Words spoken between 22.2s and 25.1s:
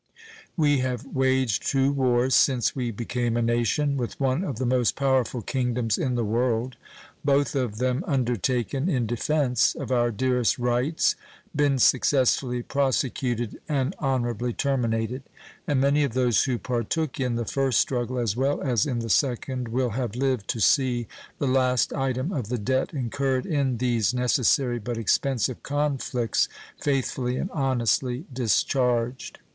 of the debt incurred in these necessary but